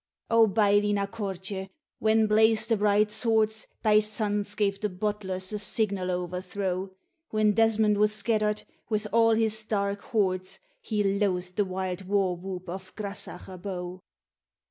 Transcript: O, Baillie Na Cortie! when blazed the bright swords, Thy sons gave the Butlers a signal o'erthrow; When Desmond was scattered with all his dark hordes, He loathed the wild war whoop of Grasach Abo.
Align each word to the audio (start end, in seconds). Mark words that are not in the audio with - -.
O, 0.31 0.47
Baillie 0.47 0.93
Na 0.93 1.05
Cortie! 1.05 1.69
when 1.99 2.25
blazed 2.25 2.69
the 2.69 2.77
bright 2.77 3.11
swords, 3.11 3.67
Thy 3.83 3.99
sons 3.99 4.55
gave 4.55 4.79
the 4.79 4.89
Butlers 4.89 5.53
a 5.53 5.59
signal 5.59 6.09
o'erthrow; 6.09 6.89
When 7.29 7.53
Desmond 7.53 7.99
was 7.99 8.11
scattered 8.11 8.63
with 8.89 9.05
all 9.13 9.35
his 9.35 9.63
dark 9.63 10.01
hordes, 10.01 10.57
He 10.81 11.03
loathed 11.03 11.55
the 11.55 11.65
wild 11.65 12.07
war 12.07 12.35
whoop 12.35 12.67
of 12.67 12.95
Grasach 12.95 13.45
Abo. 13.45 14.01